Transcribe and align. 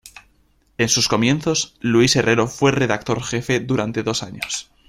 En 0.79 0.89
sus 0.89 1.07
comienzos, 1.07 1.75
Luis 1.79 2.15
Herrero 2.15 2.47
fue 2.47 2.71
redactor-jefe 2.71 3.59
durante 3.59 4.01
dos 4.01 4.23
años. 4.23 4.71